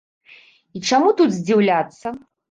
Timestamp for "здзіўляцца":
1.35-2.07